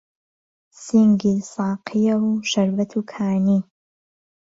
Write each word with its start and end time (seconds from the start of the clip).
سینگی 0.83 1.35
ساقییه 1.53 2.15
و 2.23 2.25
شەربەت 2.51 2.91
و 2.95 3.01
کانی 3.11 3.59